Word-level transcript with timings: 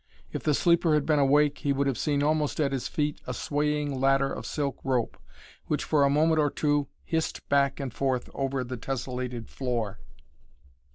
If 0.33 0.41
the 0.41 0.55
sleeper 0.55 0.95
had 0.95 1.05
been 1.05 1.19
awake 1.19 1.59
he 1.59 1.71
would 1.73 1.85
have 1.85 1.95
seen 1.95 2.23
almost 2.23 2.59
at 2.59 2.71
his 2.71 2.87
feet 2.87 3.21
a 3.27 3.35
swaying 3.35 3.99
ladder 4.01 4.33
of 4.33 4.47
silk 4.47 4.79
rope, 4.83 5.15
which 5.67 5.83
for 5.83 6.03
a 6.03 6.09
moment 6.09 6.39
or 6.39 6.49
two 6.49 6.87
hissed 7.03 7.47
back 7.49 7.79
and 7.79 7.93
forth 7.93 8.27
over 8.33 8.63
the 8.63 8.77
tesselated 8.77 9.47
floor. 9.47 9.99